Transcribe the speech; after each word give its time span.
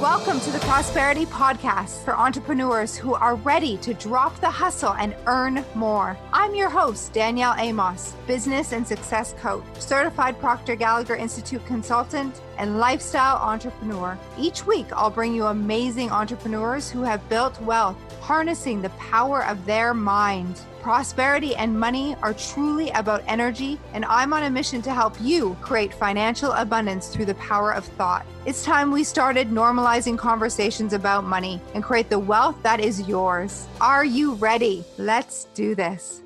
Welcome 0.00 0.40
to 0.40 0.50
the 0.50 0.58
Prosperity 0.58 1.24
Podcast 1.24 2.04
for 2.04 2.14
entrepreneurs 2.14 2.96
who 2.96 3.14
are 3.14 3.36
ready 3.36 3.78
to 3.78 3.94
drop 3.94 4.38
the 4.40 4.50
hustle 4.50 4.92
and 4.92 5.16
earn 5.26 5.64
more. 5.74 6.18
I'm 6.46 6.54
your 6.54 6.70
host, 6.70 7.12
Danielle 7.12 7.56
Amos, 7.58 8.14
business 8.28 8.70
and 8.70 8.86
success 8.86 9.34
coach, 9.40 9.64
certified 9.80 10.38
Proctor 10.38 10.76
Gallagher 10.76 11.16
Institute 11.16 11.66
consultant, 11.66 12.40
and 12.56 12.78
lifestyle 12.78 13.38
entrepreneur. 13.38 14.16
Each 14.38 14.64
week, 14.64 14.86
I'll 14.92 15.10
bring 15.10 15.34
you 15.34 15.46
amazing 15.46 16.12
entrepreneurs 16.12 16.88
who 16.88 17.02
have 17.02 17.28
built 17.28 17.60
wealth 17.62 17.96
harnessing 18.20 18.80
the 18.80 18.90
power 18.90 19.44
of 19.44 19.66
their 19.66 19.92
mind. 19.92 20.60
Prosperity 20.82 21.56
and 21.56 21.78
money 21.78 22.14
are 22.22 22.34
truly 22.34 22.90
about 22.90 23.24
energy, 23.26 23.76
and 23.92 24.04
I'm 24.04 24.32
on 24.32 24.44
a 24.44 24.50
mission 24.50 24.82
to 24.82 24.94
help 24.94 25.16
you 25.20 25.56
create 25.60 25.92
financial 25.92 26.52
abundance 26.52 27.08
through 27.08 27.24
the 27.24 27.34
power 27.34 27.74
of 27.74 27.84
thought. 27.84 28.24
It's 28.44 28.64
time 28.64 28.92
we 28.92 29.02
started 29.02 29.50
normalizing 29.50 30.16
conversations 30.16 30.92
about 30.92 31.24
money 31.24 31.60
and 31.74 31.82
create 31.82 32.08
the 32.08 32.20
wealth 32.20 32.56
that 32.62 32.78
is 32.78 33.08
yours. 33.08 33.66
Are 33.80 34.04
you 34.04 34.34
ready? 34.34 34.84
Let's 34.96 35.46
do 35.52 35.74
this. 35.74 36.22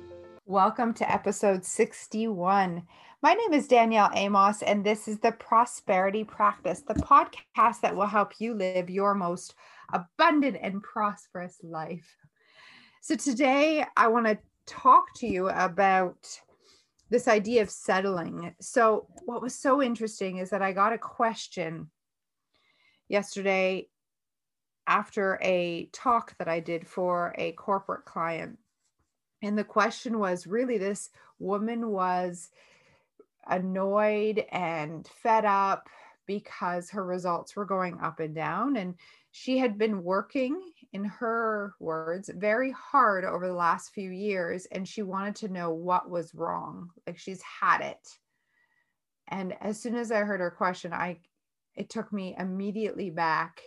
Welcome 0.51 0.93
to 0.95 1.09
episode 1.09 1.63
61. 1.63 2.83
My 3.23 3.33
name 3.33 3.53
is 3.53 3.69
Danielle 3.69 4.11
Amos, 4.13 4.61
and 4.61 4.85
this 4.85 5.07
is 5.07 5.17
the 5.17 5.31
Prosperity 5.31 6.25
Practice, 6.25 6.81
the 6.81 6.95
podcast 6.95 7.79
that 7.79 7.95
will 7.95 8.05
help 8.05 8.33
you 8.39 8.53
live 8.53 8.89
your 8.89 9.15
most 9.15 9.55
abundant 9.93 10.57
and 10.61 10.83
prosperous 10.83 11.55
life. 11.63 12.17
So, 13.01 13.15
today 13.15 13.85
I 13.95 14.09
want 14.09 14.25
to 14.25 14.39
talk 14.65 15.05
to 15.19 15.25
you 15.25 15.47
about 15.47 16.17
this 17.09 17.29
idea 17.29 17.61
of 17.61 17.69
settling. 17.69 18.53
So, 18.59 19.07
what 19.23 19.41
was 19.41 19.55
so 19.55 19.81
interesting 19.81 20.39
is 20.39 20.49
that 20.49 20.61
I 20.61 20.73
got 20.73 20.91
a 20.91 20.97
question 20.97 21.89
yesterday 23.07 23.87
after 24.85 25.39
a 25.41 25.87
talk 25.93 26.37
that 26.39 26.49
I 26.49 26.59
did 26.59 26.85
for 26.85 27.33
a 27.37 27.53
corporate 27.53 28.03
client. 28.03 28.57
And 29.41 29.57
the 29.57 29.63
question 29.63 30.19
was 30.19 30.47
really 30.47 30.77
this 30.77 31.09
woman 31.39 31.89
was 31.89 32.49
annoyed 33.47 34.45
and 34.51 35.07
fed 35.07 35.45
up 35.45 35.89
because 36.27 36.89
her 36.91 37.03
results 37.03 37.55
were 37.55 37.65
going 37.65 37.99
up 37.99 38.19
and 38.19 38.35
down. 38.35 38.77
And 38.77 38.95
she 39.31 39.57
had 39.57 39.77
been 39.77 40.03
working, 40.03 40.61
in 40.93 41.05
her 41.05 41.73
words, 41.79 42.29
very 42.35 42.71
hard 42.71 43.25
over 43.25 43.47
the 43.47 43.53
last 43.53 43.93
few 43.93 44.11
years. 44.11 44.67
And 44.67 44.87
she 44.87 45.01
wanted 45.01 45.35
to 45.37 45.49
know 45.49 45.71
what 45.71 46.09
was 46.09 46.35
wrong. 46.35 46.89
Like 47.07 47.17
she's 47.17 47.41
had 47.41 47.81
it. 47.81 48.07
And 49.29 49.55
as 49.61 49.81
soon 49.81 49.95
as 49.95 50.11
I 50.11 50.19
heard 50.19 50.41
her 50.41 50.51
question, 50.51 50.93
I 50.93 51.19
it 51.75 51.89
took 51.89 52.11
me 52.11 52.35
immediately 52.37 53.09
back 53.09 53.61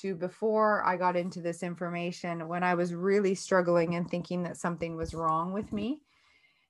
to 0.00 0.14
before 0.14 0.84
I 0.84 0.96
got 0.96 1.16
into 1.16 1.40
this 1.40 1.62
information 1.62 2.48
when 2.48 2.62
I 2.62 2.74
was 2.74 2.94
really 2.94 3.34
struggling 3.34 3.94
and 3.94 4.10
thinking 4.10 4.42
that 4.44 4.56
something 4.56 4.96
was 4.96 5.14
wrong 5.14 5.52
with 5.52 5.72
me 5.72 6.00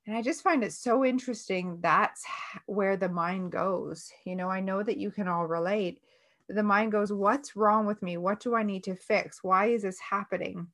and 0.07 0.17
I 0.17 0.23
just 0.23 0.43
find 0.43 0.65
it 0.65 0.73
so 0.73 1.05
interesting. 1.05 1.79
That's 1.81 2.25
where 2.67 2.97
the 2.97 3.09
mind 3.09 3.53
goes. 3.53 4.11
You 4.25 4.35
know, 4.35 4.49
I 4.49 4.61
know 4.61 4.83
that 4.83 4.99
you 4.99 5.11
can 5.11 5.29
all 5.29 5.47
relate. 5.47 6.01
The 6.49 6.63
mind 6.63 6.93
goes, 6.93 7.13
What's 7.13 7.55
wrong 7.57 7.87
with 7.87 8.03
me? 8.03 8.17
What 8.17 8.41
do 8.41 8.55
I 8.57 8.65
need 8.65 8.85
to 8.85 8.97
fix? 8.97 9.45
Why 9.45 9.67
is 9.67 9.83
this 9.83 10.01
happening? 10.01 10.69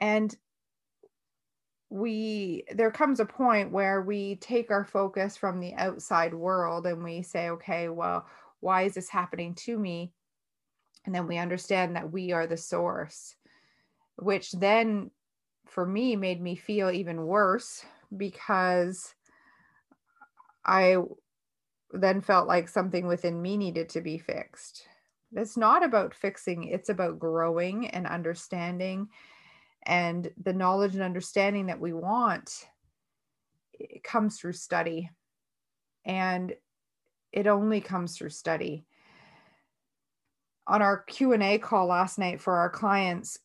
And 0.00 0.36
we, 1.88 2.64
there 2.74 2.90
comes 2.90 3.20
a 3.20 3.26
point 3.26 3.70
where 3.70 4.02
we 4.02 4.36
take 4.36 4.70
our 4.70 4.84
focus 4.84 5.36
from 5.36 5.60
the 5.60 5.74
outside 5.74 6.34
world 6.34 6.86
and 6.86 7.02
we 7.02 7.22
say, 7.22 7.48
Okay, 7.50 7.88
well, 7.88 8.26
why 8.60 8.82
is 8.82 8.94
this 8.94 9.08
happening 9.08 9.54
to 9.54 9.78
me? 9.78 10.12
And 11.04 11.14
then 11.14 11.26
we 11.26 11.38
understand 11.38 11.96
that 11.96 12.12
we 12.12 12.32
are 12.32 12.46
the 12.46 12.56
source, 12.56 13.34
which 14.16 14.52
then 14.52 15.10
for 15.66 15.86
me 15.86 16.16
made 16.16 16.40
me 16.40 16.54
feel 16.54 16.90
even 16.90 17.26
worse 17.26 17.84
because 18.16 19.14
I 20.64 20.96
then 21.92 22.20
felt 22.20 22.46
like 22.46 22.68
something 22.68 23.06
within 23.06 23.40
me 23.40 23.56
needed 23.56 23.88
to 23.90 24.00
be 24.00 24.18
fixed. 24.18 24.86
It's 25.34 25.56
not 25.56 25.84
about 25.84 26.14
fixing, 26.14 26.64
it's 26.64 26.88
about 26.88 27.18
growing 27.18 27.88
and 27.88 28.06
understanding. 28.06 29.08
And 29.84 30.30
the 30.40 30.52
knowledge 30.52 30.94
and 30.94 31.02
understanding 31.02 31.66
that 31.66 31.80
we 31.80 31.92
want 31.92 32.66
it 33.72 34.04
comes 34.04 34.38
through 34.38 34.52
study. 34.52 35.10
And 36.04 36.54
it 37.32 37.46
only 37.46 37.80
comes 37.80 38.16
through 38.16 38.30
study. 38.30 38.84
On 40.66 40.80
our 40.80 41.02
Q&A 41.04 41.58
call 41.58 41.86
last 41.86 42.18
night 42.18 42.40
for 42.40 42.56
our 42.56 42.70
clients, 42.70 43.38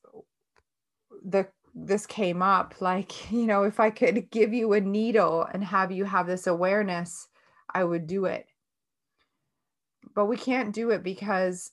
the 1.25 1.47
this 1.79 2.07
came 2.07 2.41
up 2.41 2.73
like 2.81 3.31
you 3.31 3.45
know 3.45 3.63
if 3.63 3.79
i 3.79 3.91
could 3.91 4.31
give 4.31 4.51
you 4.51 4.73
a 4.73 4.81
needle 4.81 5.47
and 5.53 5.63
have 5.63 5.91
you 5.91 6.05
have 6.05 6.25
this 6.25 6.47
awareness 6.47 7.27
i 7.73 7.83
would 7.83 8.07
do 8.07 8.25
it. 8.25 8.47
But 10.15 10.25
we 10.25 10.37
can't 10.37 10.73
do 10.73 10.89
it 10.89 11.03
because 11.03 11.71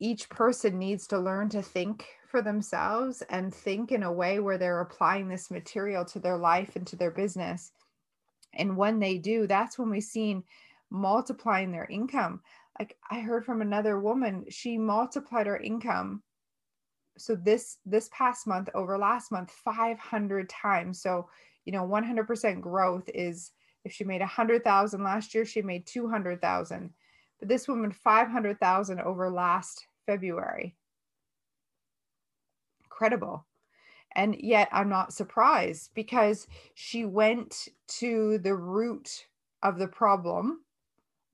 each 0.00 0.28
person 0.28 0.78
needs 0.78 1.06
to 1.08 1.18
learn 1.18 1.48
to 1.50 1.62
think 1.62 2.06
for 2.28 2.40
themselves 2.40 3.22
and 3.28 3.54
think 3.54 3.92
in 3.92 4.02
a 4.02 4.12
way 4.12 4.40
where 4.40 4.56
they're 4.58 4.80
applying 4.80 5.28
this 5.28 5.50
material 5.50 6.04
to 6.06 6.18
their 6.18 6.36
life 6.36 6.76
and 6.76 6.86
to 6.86 6.96
their 6.96 7.10
business. 7.10 7.72
And 8.54 8.76
when 8.76 8.98
they 8.98 9.18
do 9.18 9.46
that's 9.46 9.78
when 9.78 9.90
we've 9.90 10.02
seen 10.02 10.44
multiplying 10.90 11.72
their 11.72 11.86
income 11.86 12.40
like 12.78 12.96
i 13.10 13.20
heard 13.20 13.44
from 13.44 13.62
another 13.62 13.98
woman 14.00 14.44
she 14.48 14.78
multiplied 14.78 15.46
her 15.46 15.56
income. 15.58 16.22
So 17.18 17.34
this 17.34 17.78
this 17.86 18.10
past 18.12 18.46
month 18.46 18.68
over 18.74 18.98
last 18.98 19.32
month 19.32 19.50
500 19.50 20.48
times. 20.48 21.00
So 21.00 21.28
you 21.64 21.72
know 21.72 21.86
100% 21.86 22.60
growth 22.60 23.08
is 23.14 23.52
if 23.84 23.92
she 23.92 24.04
made 24.04 24.20
100,000 24.20 25.02
last 25.02 25.34
year 25.34 25.44
she 25.44 25.62
made 25.62 25.86
200,000 25.86 26.90
but 27.38 27.48
this 27.48 27.68
woman 27.68 27.92
500,000 27.92 29.00
over 29.00 29.30
last 29.30 29.86
February. 30.06 30.76
Incredible. 32.84 33.46
And 34.14 34.36
yet 34.40 34.68
I'm 34.72 34.88
not 34.88 35.12
surprised 35.12 35.90
because 35.94 36.46
she 36.74 37.04
went 37.04 37.68
to 37.98 38.38
the 38.38 38.54
root 38.54 39.26
of 39.62 39.78
the 39.78 39.88
problem 39.88 40.60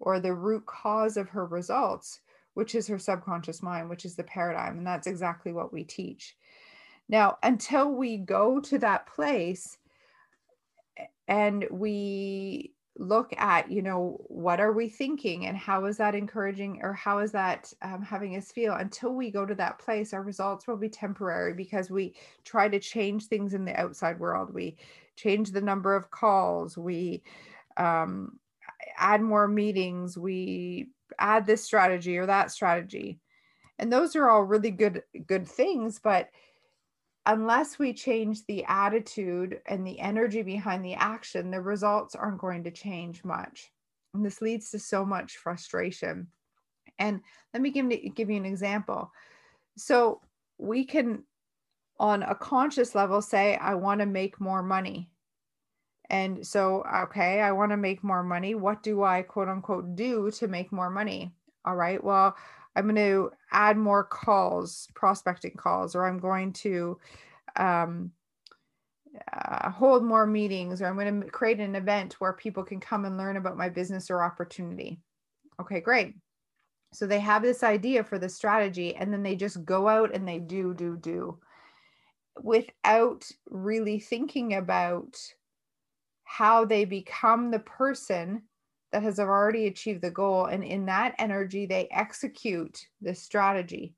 or 0.03 0.21
the 0.21 0.35
root 0.35 0.67
cause 0.67 1.17
of 1.17 1.31
her 1.31 1.47
results 1.47 2.21
which 2.55 2.75
is 2.75 2.87
her 2.87 2.99
subconscious 2.99 3.63
mind, 3.63 3.89
which 3.89 4.05
is 4.05 4.15
the 4.15 4.25
paradigm. 4.25 4.79
And 4.79 4.87
that's 4.87 5.07
exactly 5.07 5.53
what 5.53 5.73
we 5.73 5.85
teach. 5.85 6.37
Now, 7.09 7.39
until 7.43 7.93
we 7.93 8.19
go 8.19 8.61
to 8.61 8.79
that 8.79 9.07
place 9.07 9.79
and 11.29 11.67
we 11.71 12.73
look 12.99 13.33
at, 13.39 13.71
you 13.71 13.81
know, 13.81 14.23
what 14.29 14.61
are 14.61 14.73
we 14.73 14.89
thinking 14.89 15.47
and 15.47 15.57
how 15.57 15.87
is 15.87 15.97
that 15.97 16.15
encouraging 16.15 16.81
or 16.83 16.93
how 16.93 17.19
is 17.21 17.33
that 17.33 17.73
um, 17.81 18.03
having 18.03 18.37
us 18.37 18.53
feel? 18.53 18.75
Until 18.75 19.15
we 19.15 19.31
go 19.31 19.47
to 19.47 19.55
that 19.55 19.79
place, 19.79 20.13
our 20.13 20.23
results 20.23 20.67
will 20.67 20.77
be 20.77 20.91
temporary 20.91 21.55
because 21.55 21.91
we 21.91 22.15
try 22.45 22.69
to 22.69 22.79
change 22.79 23.27
things 23.27 23.55
in 23.55 23.65
the 23.65 23.79
outside 23.81 24.21
world. 24.21 24.53
We 24.53 24.77
change 25.17 25.51
the 25.51 25.61
number 25.61 25.95
of 25.97 26.11
calls, 26.11 26.77
we 26.77 27.23
um, 27.79 28.39
add 28.97 29.23
more 29.23 29.49
meetings, 29.49 30.17
we 30.17 30.89
add 31.19 31.47
this 31.47 31.65
strategy 31.65 32.19
or 32.19 32.27
that 32.27 32.51
strategy. 32.51 33.21
And 33.79 33.93
those 33.93 34.15
are 34.17 34.29
all 34.29 34.45
really 34.45 34.71
good 34.71 35.03
good 35.27 35.47
things 35.49 35.99
but 36.03 36.29
unless 37.27 37.79
we 37.79 37.93
change 37.93 38.45
the 38.47 38.65
attitude 38.65 39.61
and 39.67 39.87
the 39.87 39.99
energy 40.01 40.43
behind 40.43 40.85
the 40.85 40.95
action 40.95 41.51
the 41.51 41.61
results 41.61 42.15
aren't 42.15 42.39
going 42.39 42.65
to 42.65 42.71
change 42.71 43.25
much. 43.25 43.73
And 44.15 44.25
this 44.25 44.41
leads 44.41 44.71
to 44.71 44.79
so 44.79 45.05
much 45.05 45.37
frustration. 45.37 46.29
And 46.99 47.21
let 47.55 47.63
me 47.63 47.71
give, 47.71 47.91
give 48.15 48.31
you 48.31 48.37
an 48.37 48.45
example. 48.45 49.11
So 49.77 50.21
we 50.59 50.85
can 50.85 51.25
on 51.99 52.23
a 52.23 52.35
conscious 52.35 52.95
level 52.95 53.23
say 53.23 53.57
i 53.57 53.75
want 53.75 54.01
to 54.01 54.07
make 54.07 54.41
more 54.41 54.63
money 54.63 55.11
and 56.11 56.47
so, 56.47 56.85
okay, 57.05 57.41
I 57.41 57.53
want 57.53 57.71
to 57.73 57.77
make 57.77 58.05
more 58.05 58.23
money. 58.23 58.55
What 58.55 58.83
do 58.83 59.03
I 59.03 59.23
quote 59.23 59.49
unquote 59.49 59.97
do 59.97 60.31
to 60.33 60.49
make 60.49 60.73
more 60.73 60.91
money? 60.91 61.33
All 61.65 61.77
right, 61.77 62.03
well, 62.03 62.37
I'm 62.75 62.85
going 62.85 62.97
to 62.97 63.31
add 63.51 63.77
more 63.77 64.05
calls, 64.05 64.89
prospecting 64.95 65.55
calls, 65.57 65.95
or 65.95 66.07
I'm 66.07 66.19
going 66.19 66.53
to 66.55 66.99
um, 67.57 68.11
uh, 69.33 69.71
hold 69.71 70.05
more 70.05 70.27
meetings, 70.27 70.81
or 70.81 70.87
I'm 70.87 70.97
going 70.97 71.21
to 71.23 71.31
create 71.31 71.61
an 71.61 71.77
event 71.77 72.15
where 72.15 72.33
people 72.33 72.65
can 72.65 72.81
come 72.81 73.05
and 73.05 73.17
learn 73.17 73.37
about 73.37 73.57
my 73.57 73.69
business 73.69 74.11
or 74.11 74.23
opportunity. 74.23 74.99
Okay, 75.61 75.81
great. 75.81 76.15
So 76.93 77.07
they 77.07 77.21
have 77.21 77.43
this 77.43 77.63
idea 77.63 78.05
for 78.05 78.19
the 78.19 78.29
strategy, 78.29 78.95
and 78.97 79.13
then 79.13 79.23
they 79.23 79.37
just 79.37 79.65
go 79.65 79.89
out 79.89 80.15
and 80.15 80.27
they 80.27 80.39
do, 80.39 80.75
do, 80.75 80.97
do 80.97 81.39
without 82.41 83.29
really 83.51 83.99
thinking 83.99 84.55
about 84.55 85.19
how 86.33 86.65
they 86.65 86.87
become 86.87 87.51
the 87.51 87.59
person 87.59 88.41
that 88.91 89.03
has 89.03 89.21
already 89.21 89.67
achieved 89.67 90.01
the 90.01 90.11
goal. 90.11 90.47
And 90.47 90.65
in 90.65 90.87
that 90.87 91.15
energy, 91.19 91.67
they 91.67 91.89
execute 91.91 92.87
this 93.03 93.21
strategy. 93.21 93.95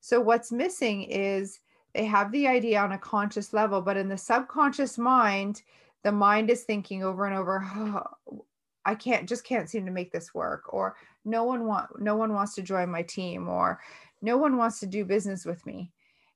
So, 0.00 0.20
what's 0.20 0.52
missing 0.52 1.04
is 1.04 1.60
they 1.94 2.04
have 2.04 2.30
the 2.30 2.46
idea 2.46 2.78
on 2.78 2.92
a 2.92 2.98
conscious 2.98 3.54
level, 3.54 3.80
but 3.80 3.96
in 3.96 4.10
the 4.10 4.18
subconscious 4.18 4.98
mind, 4.98 5.62
the 6.04 6.12
mind 6.12 6.50
is 6.50 6.64
thinking 6.64 7.02
over 7.02 7.24
and 7.24 7.34
over, 7.34 7.64
oh, 7.74 8.44
I 8.84 8.94
can't 8.94 9.26
just 9.26 9.44
can't 9.44 9.70
seem 9.70 9.86
to 9.86 9.92
make 9.92 10.12
this 10.12 10.34
work, 10.34 10.74
or 10.74 10.96
no 11.24 11.44
one 11.44 11.66
want 11.66 11.88
no 11.98 12.16
one 12.16 12.34
wants 12.34 12.54
to 12.56 12.62
join 12.62 12.90
my 12.90 13.02
team, 13.02 13.48
or 13.48 13.80
no 14.20 14.36
one 14.36 14.58
wants 14.58 14.78
to 14.80 14.86
do 14.86 15.06
business 15.06 15.46
with 15.46 15.64
me. 15.64 15.90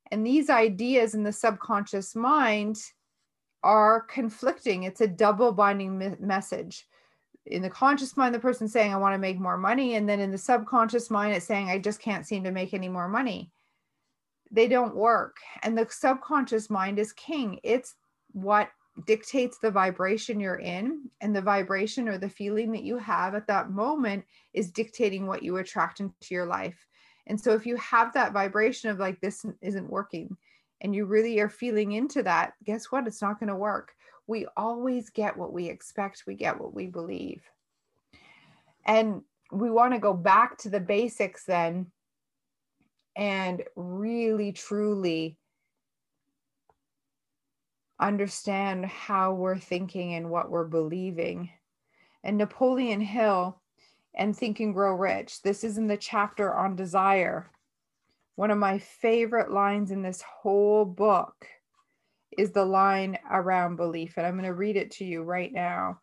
And 0.09 0.25
these 0.25 0.49
ideas 0.49 1.13
in 1.13 1.21
the 1.21 1.31
subconscious 1.31 2.15
mind 2.15 2.81
are 3.63 4.01
conflicting. 4.01 4.83
It's 4.83 5.01
a 5.01 5.07
double 5.07 5.51
binding 5.51 5.97
me- 5.97 6.15
message. 6.19 6.87
In 7.45 7.61
the 7.61 7.69
conscious 7.69 8.17
mind, 8.17 8.35
the 8.35 8.39
person 8.39 8.67
saying, 8.67 8.93
I 8.93 8.97
want 8.97 9.13
to 9.13 9.19
make 9.19 9.39
more 9.39 9.57
money. 9.57 9.95
And 9.95 10.07
then 10.07 10.19
in 10.19 10.31
the 10.31 10.37
subconscious 10.37 11.09
mind, 11.09 11.33
it's 11.33 11.45
saying, 11.45 11.69
I 11.69 11.79
just 11.79 12.01
can't 12.01 12.25
seem 12.25 12.43
to 12.43 12.51
make 12.51 12.73
any 12.73 12.89
more 12.89 13.07
money. 13.07 13.51
They 14.51 14.67
don't 14.67 14.95
work. 14.95 15.37
And 15.63 15.77
the 15.77 15.87
subconscious 15.89 16.69
mind 16.69 16.99
is 16.99 17.13
king. 17.13 17.59
It's 17.63 17.95
what 18.33 18.69
dictates 19.05 19.59
the 19.59 19.71
vibration 19.71 20.39
you're 20.39 20.59
in. 20.59 21.09
And 21.21 21.35
the 21.35 21.41
vibration 21.41 22.09
or 22.09 22.17
the 22.17 22.29
feeling 22.29 22.71
that 22.71 22.83
you 22.83 22.97
have 22.97 23.35
at 23.35 23.47
that 23.47 23.69
moment 23.71 24.25
is 24.53 24.71
dictating 24.71 25.27
what 25.27 25.43
you 25.43 25.57
attract 25.57 25.99
into 25.99 26.13
your 26.31 26.45
life. 26.45 26.85
And 27.27 27.39
so 27.39 27.53
if 27.53 27.65
you 27.65 27.75
have 27.77 28.13
that 28.13 28.33
vibration 28.33 28.89
of 28.89 28.99
like, 28.99 29.19
this 29.21 29.45
isn't 29.61 29.89
working, 29.89 30.35
and 30.81 30.95
you 30.95 31.05
really 31.05 31.39
are 31.39 31.49
feeling 31.49 31.93
into 31.93 32.23
that, 32.23 32.53
guess 32.63 32.85
what? 32.91 33.07
It's 33.07 33.21
not 33.21 33.39
going 33.39 33.49
to 33.49 33.55
work. 33.55 33.93
We 34.27 34.45
always 34.57 35.09
get 35.09 35.37
what 35.37 35.53
we 35.53 35.67
expect, 35.67 36.23
we 36.27 36.35
get 36.35 36.59
what 36.59 36.73
we 36.73 36.87
believe. 36.87 37.43
And 38.85 39.21
we 39.51 39.69
want 39.69 39.93
to 39.93 39.99
go 39.99 40.13
back 40.13 40.57
to 40.59 40.69
the 40.69 40.79
basics 40.79 41.45
then 41.45 41.87
and 43.15 43.63
really, 43.75 44.51
truly 44.51 45.37
understand 47.99 48.85
how 48.85 49.33
we're 49.33 49.57
thinking 49.57 50.13
and 50.13 50.29
what 50.29 50.51
we're 50.51 50.67
believing. 50.67 51.49
And 52.23 52.37
Napoleon 52.37 53.01
Hill 53.01 53.59
and 54.13 54.35
Think 54.35 54.59
and 54.59 54.73
Grow 54.73 54.93
Rich. 54.93 55.41
This 55.41 55.63
is 55.63 55.77
in 55.77 55.87
the 55.87 55.97
chapter 55.97 56.53
on 56.53 56.75
desire. 56.75 57.49
One 58.37 58.51
of 58.51 58.57
my 58.57 58.79
favorite 58.79 59.51
lines 59.51 59.91
in 59.91 60.01
this 60.01 60.21
whole 60.21 60.85
book 60.85 61.35
is 62.37 62.51
the 62.51 62.63
line 62.63 63.17
around 63.29 63.75
belief. 63.75 64.13
And 64.15 64.25
I'm 64.25 64.35
going 64.35 64.45
to 64.45 64.53
read 64.53 64.77
it 64.77 64.91
to 64.91 65.05
you 65.05 65.23
right 65.23 65.51
now. 65.51 65.99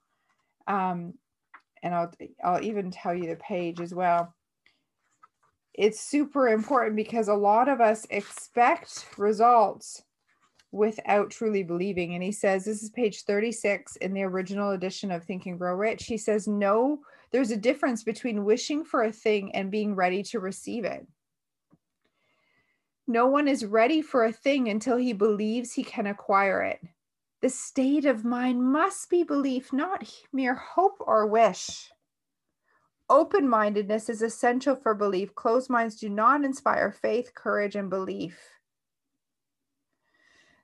Um, 0.66 1.14
and 1.82 1.94
I'll, 1.94 2.12
I'll 2.42 2.62
even 2.62 2.90
tell 2.90 3.14
you 3.14 3.28
the 3.28 3.36
page 3.36 3.81
as 3.81 3.94
well. 3.94 4.34
It's 5.72 6.00
super 6.00 6.48
important 6.48 6.96
because 6.96 7.28
a 7.28 7.34
lot 7.34 7.69
of 7.69 7.81
us 7.81 8.06
expect 8.10 9.06
results 9.16 10.02
without 10.72 11.30
truly 11.30 11.62
believing. 11.62 12.14
And 12.14 12.22
he 12.22 12.32
says, 12.32 12.64
this 12.64 12.82
is 12.82 12.90
page 12.90 13.22
36 13.22 13.96
in 13.96 14.12
the 14.12 14.25
original 14.25 14.72
edition 14.72 15.10
of 15.10 15.25
Think 15.25 15.46
and 15.46 15.58
Grow 15.58 15.75
Rich. 15.75 16.04
He 16.04 16.19
says, 16.19 16.46
no 16.46 17.00
there's 17.34 17.50
a 17.50 17.56
difference 17.56 18.04
between 18.04 18.44
wishing 18.44 18.84
for 18.84 19.02
a 19.02 19.10
thing 19.12 19.52
and 19.56 19.69
being 19.69 19.96
ready 19.96 20.22
to 20.22 20.38
receive 20.38 20.84
it. 20.84 21.04
No 23.06 23.26
one 23.26 23.48
is 23.48 23.64
ready 23.64 24.00
for 24.00 24.24
a 24.24 24.32
thing 24.32 24.68
until 24.68 24.96
he 24.96 25.12
believes 25.12 25.72
he 25.72 25.84
can 25.84 26.06
acquire 26.06 26.62
it. 26.62 26.80
The 27.42 27.50
state 27.50 28.06
of 28.06 28.24
mind 28.24 28.62
must 28.62 29.10
be 29.10 29.22
belief, 29.22 29.72
not 29.72 30.10
mere 30.32 30.54
hope 30.54 30.96
or 31.00 31.26
wish. 31.26 31.90
Open 33.10 33.48
mindedness 33.48 34.08
is 34.08 34.22
essential 34.22 34.74
for 34.74 34.94
belief. 34.94 35.34
Closed 35.34 35.68
minds 35.68 35.96
do 35.96 36.08
not 36.08 36.44
inspire 36.44 36.90
faith, 36.90 37.32
courage, 37.34 37.76
and 37.76 37.90
belief. 37.90 38.38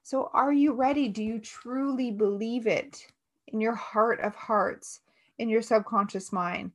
So, 0.03 0.31
are 0.33 0.53
you 0.53 0.73
ready? 0.73 1.09
Do 1.09 1.23
you 1.23 1.39
truly 1.39 2.11
believe 2.11 2.67
it 2.67 3.07
in 3.49 3.61
your 3.61 3.75
heart 3.75 4.21
of 4.21 4.35
hearts? 4.35 5.01
in 5.41 5.49
your 5.49 5.63
subconscious 5.63 6.33
mind. 6.33 6.71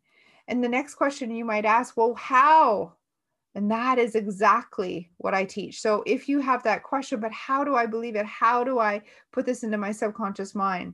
And 0.47 0.61
the 0.63 0.69
next 0.69 0.95
question 0.95 1.31
you 1.31 1.45
might 1.45 1.65
ask, 1.65 1.95
well, 1.95 2.15
how? 2.15 2.93
And 3.55 3.71
that 3.71 3.97
is 3.97 4.15
exactly 4.15 5.09
what 5.17 5.33
I 5.33 5.45
teach. 5.45 5.79
So 5.81 6.03
if 6.05 6.27
you 6.27 6.39
have 6.41 6.61
that 6.63 6.83
question, 6.83 7.21
but 7.21 7.31
how 7.31 7.63
do 7.63 7.73
I 7.73 7.85
believe 7.85 8.17
it? 8.17 8.25
How 8.25 8.65
do 8.65 8.79
I 8.79 9.01
put 9.31 9.45
this 9.45 9.63
into 9.63 9.77
my 9.77 9.93
subconscious 9.93 10.53
mind? 10.53 10.93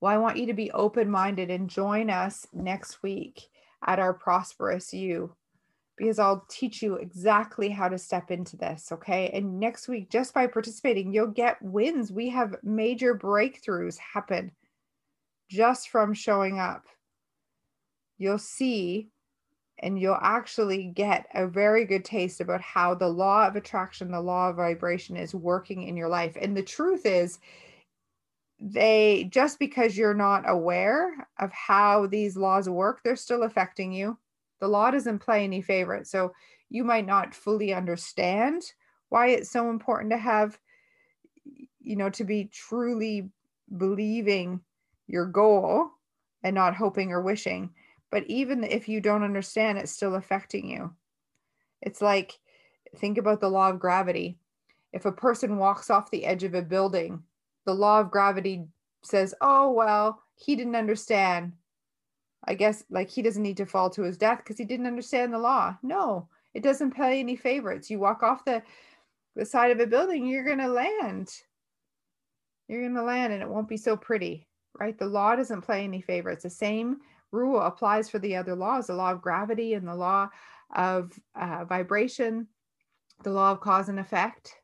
Well, 0.00 0.10
I 0.12 0.16
want 0.16 0.38
you 0.38 0.46
to 0.46 0.54
be 0.54 0.70
open 0.70 1.10
minded 1.10 1.50
and 1.50 1.68
join 1.68 2.08
us 2.08 2.46
next 2.54 3.02
week 3.02 3.48
at 3.86 3.98
our 3.98 4.14
Prosperous 4.14 4.94
U 4.94 5.36
because 5.98 6.18
I'll 6.18 6.46
teach 6.48 6.82
you 6.82 6.94
exactly 6.94 7.68
how 7.68 7.90
to 7.90 7.98
step 7.98 8.30
into 8.30 8.56
this. 8.56 8.90
Okay. 8.90 9.28
And 9.34 9.60
next 9.60 9.86
week, 9.86 10.10
just 10.10 10.32
by 10.32 10.46
participating, 10.46 11.12
you'll 11.12 11.26
get 11.26 11.60
wins. 11.60 12.10
We 12.10 12.30
have 12.30 12.56
major 12.62 13.14
breakthroughs 13.14 13.98
happen 13.98 14.52
just 15.50 15.90
from 15.90 16.14
showing 16.14 16.58
up. 16.58 16.86
You'll 18.16 18.38
see 18.38 19.10
and 19.80 19.98
you'll 19.98 20.18
actually 20.20 20.84
get 20.84 21.26
a 21.34 21.46
very 21.46 21.84
good 21.84 22.04
taste 22.04 22.40
about 22.40 22.60
how 22.60 22.94
the 22.94 23.08
law 23.08 23.46
of 23.46 23.56
attraction, 23.56 24.10
the 24.10 24.20
law 24.20 24.50
of 24.50 24.56
vibration 24.56 25.16
is 25.16 25.34
working 25.34 25.84
in 25.84 25.96
your 25.96 26.08
life. 26.08 26.36
And 26.40 26.56
the 26.56 26.62
truth 26.62 27.06
is, 27.06 27.38
they 28.60 29.26
just 29.30 29.58
because 29.58 29.96
you're 29.96 30.14
not 30.14 30.44
aware 30.46 31.26
of 31.38 31.50
how 31.50 32.06
these 32.06 32.36
laws 32.36 32.68
work, 32.68 33.00
they're 33.02 33.16
still 33.16 33.44
affecting 33.44 33.90
you. 33.90 34.18
The 34.60 34.68
law 34.68 34.90
doesn't 34.90 35.20
play 35.20 35.44
any 35.44 35.62
favorite. 35.62 36.06
So 36.06 36.34
you 36.68 36.84
might 36.84 37.06
not 37.06 37.34
fully 37.34 37.72
understand 37.72 38.62
why 39.08 39.28
it's 39.28 39.50
so 39.50 39.70
important 39.70 40.10
to 40.12 40.18
have, 40.18 40.58
you 41.80 41.96
know, 41.96 42.10
to 42.10 42.24
be 42.24 42.50
truly 42.52 43.30
believing 43.78 44.60
your 45.06 45.24
goal 45.24 45.90
and 46.42 46.54
not 46.54 46.76
hoping 46.76 47.12
or 47.12 47.22
wishing. 47.22 47.70
But 48.10 48.24
even 48.26 48.64
if 48.64 48.88
you 48.88 49.00
don't 49.00 49.22
understand, 49.22 49.78
it's 49.78 49.92
still 49.92 50.16
affecting 50.16 50.68
you. 50.68 50.94
It's 51.80 52.02
like, 52.02 52.38
think 52.96 53.18
about 53.18 53.40
the 53.40 53.48
law 53.48 53.70
of 53.70 53.78
gravity. 53.78 54.38
If 54.92 55.04
a 55.04 55.12
person 55.12 55.58
walks 55.58 55.90
off 55.90 56.10
the 56.10 56.24
edge 56.24 56.42
of 56.42 56.54
a 56.54 56.62
building, 56.62 57.22
the 57.64 57.74
law 57.74 58.00
of 58.00 58.10
gravity 58.10 58.66
says, 59.02 59.34
oh, 59.40 59.70
well, 59.70 60.22
he 60.36 60.56
didn't 60.56 60.76
understand. 60.76 61.52
I 62.44 62.54
guess 62.54 62.84
like 62.90 63.10
he 63.10 63.22
doesn't 63.22 63.42
need 63.42 63.58
to 63.58 63.66
fall 63.66 63.90
to 63.90 64.02
his 64.02 64.18
death 64.18 64.38
because 64.38 64.58
he 64.58 64.64
didn't 64.64 64.86
understand 64.86 65.32
the 65.32 65.38
law. 65.38 65.76
No, 65.82 66.28
it 66.54 66.62
doesn't 66.62 66.94
play 66.96 67.20
any 67.20 67.36
favorites. 67.36 67.90
You 67.90 67.98
walk 67.98 68.22
off 68.22 68.44
the, 68.44 68.62
the 69.36 69.44
side 69.44 69.70
of 69.70 69.78
a 69.78 69.86
building, 69.86 70.26
you're 70.26 70.44
going 70.44 70.58
to 70.58 70.68
land. 70.68 71.30
You're 72.66 72.82
going 72.82 72.94
to 72.94 73.02
land 73.02 73.32
and 73.32 73.42
it 73.42 73.48
won't 73.48 73.68
be 73.68 73.76
so 73.76 73.96
pretty 73.96 74.48
right? 74.78 74.98
The 74.98 75.06
law 75.06 75.34
doesn't 75.36 75.62
play 75.62 75.84
any 75.84 76.00
favorites. 76.00 76.42
The 76.42 76.50
same 76.50 76.98
rule 77.32 77.60
applies 77.60 78.08
for 78.08 78.18
the 78.18 78.36
other 78.36 78.54
laws 78.54 78.86
the 78.86 78.94
law 78.94 79.12
of 79.12 79.22
gravity 79.22 79.74
and 79.74 79.86
the 79.86 79.94
law 79.94 80.28
of 80.74 81.12
uh, 81.34 81.64
vibration, 81.64 82.46
the 83.22 83.30
law 83.30 83.52
of 83.52 83.60
cause 83.60 83.88
and 83.88 83.98
effect. 83.98 84.54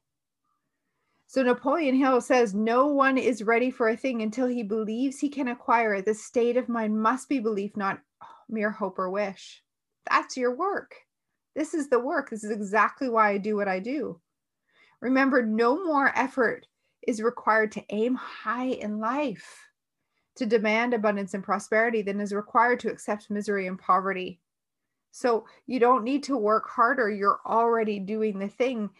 So 1.29 1.43
Napoleon 1.43 1.97
Hill 1.97 2.21
says, 2.21 2.55
No 2.55 2.87
one 2.87 3.19
is 3.19 3.43
ready 3.43 3.71
for 3.71 3.89
a 3.89 3.97
thing 3.97 4.23
until 4.23 4.47
he 4.47 4.63
believes 4.63 5.19
he 5.19 5.29
can 5.29 5.49
acquire 5.49 5.95
it. 5.95 6.05
The 6.05 6.15
state 6.15 6.57
of 6.57 6.69
mind 6.69 7.01
must 7.01 7.29
be 7.29 7.41
belief, 7.41 7.77
not 7.77 8.01
mere 8.49 8.71
hope 8.71 8.99
or 8.99 9.11
wish. 9.11 9.63
That's 10.09 10.37
your 10.37 10.55
work. 10.55 10.95
This 11.57 11.75
is 11.75 11.89
the 11.89 11.99
work. 11.99 12.31
This 12.31 12.45
is 12.45 12.53
exactly 12.53 13.09
why 13.09 13.31
I 13.31 13.39
do 13.39 13.57
what 13.57 13.67
I 13.67 13.81
do. 13.81 14.21
Remember, 15.01 15.45
no 15.45 15.85
more 15.85 16.17
effort 16.17 16.67
is 17.07 17.21
required 17.21 17.73
to 17.73 17.85
aim 17.91 18.15
high 18.15 18.67
in 18.67 18.99
life 18.99 19.67
to 20.37 20.47
demand 20.47 20.95
abundance 20.95 21.35
and 21.35 21.43
prosperity 21.43 22.03
than 22.03 22.21
is 22.21 22.33
required 22.33 22.81
to 22.81 22.91
accept 22.91 23.31
misery 23.31 23.67
and 23.67 23.79
poverty. 23.79 24.41
So 25.11 25.47
you 25.67 25.81
don't 25.81 26.05
need 26.05 26.23
to 26.25 26.37
work 26.37 26.69
harder. 26.69 27.11
You're 27.11 27.41
already 27.47 27.99
doing 27.99 28.39
the 28.39 28.49
thing 28.49 28.91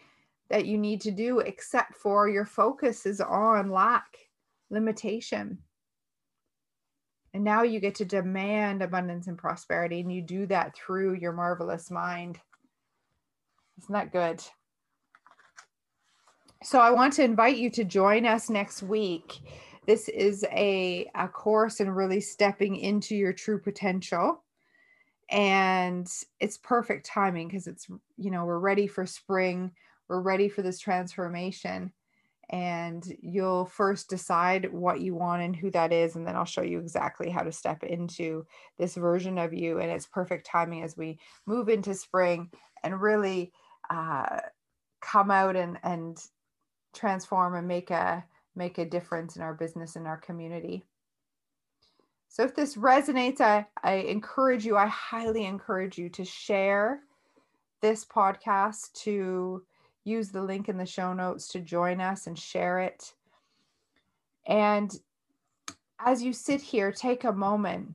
that 0.49 0.65
you 0.65 0.77
need 0.77 1.01
to 1.01 1.11
do, 1.11 1.39
except 1.39 1.95
for 1.95 2.27
your 2.27 2.45
focus 2.45 3.05
is 3.05 3.21
on 3.21 3.69
lack, 3.69 4.17
limitation. 4.69 5.59
And 7.33 7.43
now 7.43 7.61
you 7.61 7.79
get 7.79 7.95
to 7.95 8.05
demand 8.05 8.81
abundance 8.81 9.27
and 9.27 9.37
prosperity, 9.37 9.99
and 9.99 10.11
you 10.11 10.21
do 10.21 10.47
that 10.47 10.75
through 10.75 11.15
your 11.15 11.33
marvelous 11.33 11.91
mind. 11.91 12.39
Isn't 13.77 13.93
that 13.93 14.11
good? 14.11 14.41
So 16.63 16.79
I 16.79 16.89
want 16.89 17.13
to 17.13 17.23
invite 17.23 17.57
you 17.57 17.69
to 17.71 17.83
join 17.83 18.25
us 18.25 18.49
next 18.49 18.81
week 18.81 19.41
this 19.87 20.09
is 20.09 20.45
a, 20.51 21.09
a 21.15 21.27
course 21.27 21.79
in 21.79 21.89
really 21.89 22.21
stepping 22.21 22.75
into 22.75 23.15
your 23.15 23.33
true 23.33 23.59
potential. 23.59 24.43
And 25.29 26.07
it's 26.39 26.57
perfect 26.57 27.05
timing 27.05 27.47
because 27.47 27.67
it's 27.67 27.87
you 28.17 28.31
know 28.31 28.45
we're 28.45 28.59
ready 28.59 28.87
for 28.87 29.05
spring 29.05 29.71
we're 30.07 30.21
ready 30.21 30.47
for 30.47 30.61
this 30.61 30.79
transformation 30.79 31.91
and 32.49 33.03
you'll 33.21 33.65
first 33.65 34.09
decide 34.09 34.71
what 34.71 35.01
you 35.01 35.13
want 35.13 35.41
and 35.41 35.53
who 35.53 35.69
that 35.71 35.91
is 35.91 36.15
and 36.15 36.25
then 36.25 36.35
I'll 36.35 36.45
show 36.45 36.61
you 36.61 36.79
exactly 36.79 37.29
how 37.29 37.41
to 37.41 37.51
step 37.51 37.83
into 37.83 38.45
this 38.77 38.95
version 38.95 39.37
of 39.37 39.53
you 39.53 39.79
and 39.79 39.91
it's 39.91 40.05
perfect 40.05 40.45
timing 40.45 40.83
as 40.83 40.95
we 40.95 41.19
move 41.45 41.67
into 41.67 41.93
spring 41.93 42.49
and 42.83 43.01
really 43.01 43.51
uh, 43.89 44.39
come 45.01 45.29
out 45.29 45.57
and 45.57 45.77
and 45.83 46.17
transform 46.93 47.55
and 47.55 47.67
make 47.67 47.91
a 47.91 48.23
make 48.57 48.77
a 48.77 48.85
difference 48.85 49.35
in 49.35 49.41
our 49.41 49.53
business 49.53 49.95
and 49.95 50.07
our 50.07 50.17
community. 50.17 50.83
So 52.27 52.43
if 52.43 52.55
this 52.55 52.75
resonates, 52.75 53.39
I, 53.39 53.65
I 53.83 53.93
encourage 53.93 54.65
you, 54.65 54.75
I 54.75 54.87
highly 54.87 55.45
encourage 55.45 55.97
you 55.97 56.09
to 56.09 56.25
share 56.25 57.01
this 57.81 58.03
podcast 58.05 58.91
to 59.03 59.63
use 60.03 60.29
the 60.29 60.41
link 60.41 60.67
in 60.69 60.77
the 60.77 60.85
show 60.85 61.13
notes 61.13 61.47
to 61.49 61.59
join 61.59 62.01
us 62.01 62.27
and 62.27 62.37
share 62.37 62.79
it. 62.79 63.13
And 64.47 64.93
as 65.99 66.23
you 66.23 66.33
sit 66.33 66.61
here, 66.61 66.91
take 66.91 67.23
a 67.23 67.31
moment. 67.31 67.93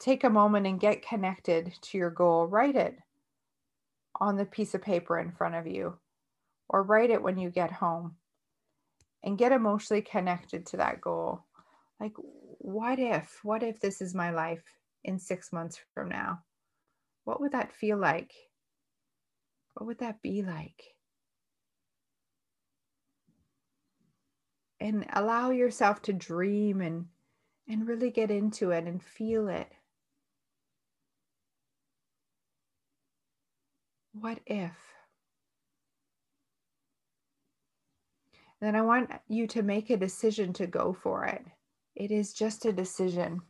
Take 0.00 0.24
a 0.24 0.30
moment 0.30 0.66
and 0.66 0.80
get 0.80 1.06
connected 1.06 1.72
to 1.82 1.98
your 1.98 2.10
goal. 2.10 2.46
Write 2.46 2.76
it 2.76 2.98
on 4.20 4.36
the 4.36 4.44
piece 4.44 4.74
of 4.74 4.82
paper 4.82 5.18
in 5.18 5.30
front 5.32 5.54
of 5.54 5.66
you, 5.66 5.96
or 6.68 6.82
write 6.82 7.10
it 7.10 7.22
when 7.22 7.38
you 7.38 7.50
get 7.50 7.72
home 7.72 8.16
and 9.24 9.38
get 9.38 9.52
emotionally 9.52 10.02
connected 10.02 10.66
to 10.66 10.76
that 10.78 11.00
goal. 11.00 11.44
Like, 12.00 12.12
what 12.16 12.98
if, 12.98 13.38
what 13.42 13.62
if 13.62 13.80
this 13.80 14.00
is 14.00 14.14
my 14.14 14.30
life 14.30 14.62
in 15.04 15.18
six 15.18 15.52
months 15.52 15.78
from 15.94 16.08
now? 16.08 16.40
What 17.24 17.40
would 17.40 17.52
that 17.52 17.72
feel 17.72 17.98
like? 17.98 18.32
What 19.74 19.86
would 19.86 19.98
that 19.98 20.22
be 20.22 20.42
like? 20.42 20.82
And 24.80 25.06
allow 25.12 25.50
yourself 25.50 26.02
to 26.02 26.12
dream 26.12 26.80
and 26.80 27.06
and 27.68 27.86
really 27.86 28.10
get 28.10 28.30
into 28.30 28.72
it 28.72 28.84
and 28.84 29.02
feel 29.02 29.48
it. 29.48 29.70
What 34.12 34.40
if? 34.46 34.91
Then 38.62 38.76
I 38.76 38.82
want 38.82 39.10
you 39.28 39.48
to 39.48 39.62
make 39.62 39.90
a 39.90 39.96
decision 39.96 40.52
to 40.54 40.68
go 40.68 40.92
for 40.92 41.24
it. 41.24 41.44
It 41.96 42.12
is 42.12 42.32
just 42.32 42.64
a 42.64 42.72
decision, 42.72 43.42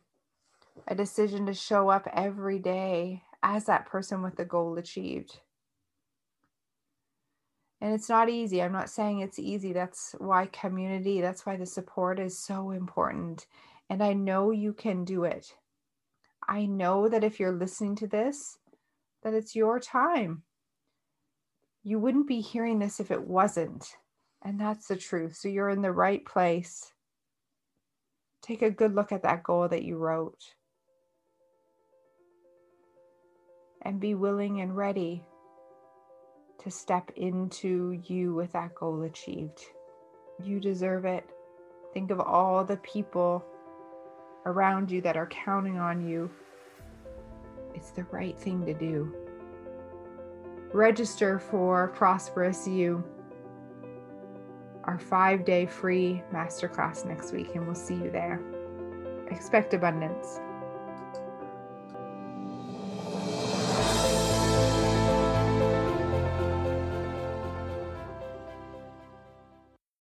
a 0.87 0.95
decision 0.95 1.45
to 1.45 1.53
show 1.53 1.89
up 1.89 2.07
every 2.11 2.57
day 2.57 3.21
as 3.43 3.65
that 3.65 3.85
person 3.85 4.23
with 4.23 4.37
the 4.37 4.45
goal 4.45 4.77
achieved. 4.77 5.39
And 7.79 7.93
it's 7.93 8.09
not 8.09 8.29
easy. 8.29 8.61
I'm 8.61 8.71
not 8.71 8.89
saying 8.89 9.19
it's 9.19 9.37
easy. 9.37 9.71
That's 9.71 10.15
why 10.17 10.47
community, 10.47 11.21
that's 11.21 11.45
why 11.45 11.57
the 11.57 11.65
support 11.65 12.19
is 12.19 12.43
so 12.43 12.71
important. 12.71 13.45
And 13.89 14.01
I 14.01 14.13
know 14.13 14.49
you 14.49 14.73
can 14.73 15.05
do 15.05 15.25
it. 15.25 15.53
I 16.47 16.65
know 16.65 17.07
that 17.07 17.23
if 17.23 17.39
you're 17.39 17.51
listening 17.51 17.95
to 17.97 18.07
this, 18.07 18.57
that 19.21 19.35
it's 19.35 19.55
your 19.55 19.79
time. 19.79 20.41
You 21.83 21.99
wouldn't 21.99 22.27
be 22.27 22.41
hearing 22.41 22.79
this 22.79 22.99
if 22.99 23.11
it 23.11 23.27
wasn't. 23.27 23.85
And 24.43 24.59
that's 24.59 24.87
the 24.87 24.97
truth. 24.97 25.35
So 25.35 25.47
you're 25.47 25.69
in 25.69 25.81
the 25.81 25.91
right 25.91 26.23
place. 26.25 26.91
Take 28.41 28.61
a 28.61 28.69
good 28.69 28.93
look 28.93 29.11
at 29.11 29.23
that 29.23 29.43
goal 29.43 29.69
that 29.69 29.83
you 29.83 29.97
wrote. 29.97 30.43
And 33.81 33.99
be 33.99 34.15
willing 34.15 34.61
and 34.61 34.75
ready 34.75 35.23
to 36.63 36.71
step 36.71 37.11
into 37.15 38.01
you 38.05 38.33
with 38.33 38.51
that 38.53 38.75
goal 38.75 39.03
achieved. 39.03 39.61
You 40.41 40.59
deserve 40.59 41.05
it. 41.05 41.25
Think 41.93 42.11
of 42.11 42.19
all 42.19 42.63
the 42.63 42.77
people 42.77 43.45
around 44.45 44.91
you 44.91 45.01
that 45.01 45.17
are 45.17 45.27
counting 45.27 45.77
on 45.77 46.05
you. 46.07 46.29
It's 47.75 47.91
the 47.91 48.03
right 48.05 48.37
thing 48.37 48.65
to 48.65 48.73
do. 48.73 49.13
Register 50.73 51.39
for 51.39 51.89
Prosperous 51.89 52.67
U, 52.67 53.03
our 54.85 54.99
five 54.99 55.45
day 55.45 55.65
free 55.65 56.21
masterclass 56.33 57.05
next 57.05 57.31
week, 57.31 57.55
and 57.55 57.65
we'll 57.65 57.75
see 57.75 57.95
you 57.95 58.11
there. 58.11 58.39
Expect 59.29 59.73
abundance. 59.73 60.39